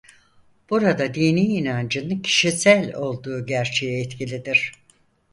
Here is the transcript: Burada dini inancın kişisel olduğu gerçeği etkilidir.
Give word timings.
Burada 0.69 1.13
dini 1.13 1.41
inancın 1.41 2.19
kişisel 2.19 2.95
olduğu 2.95 3.45
gerçeği 3.45 4.03
etkilidir. 4.05 4.71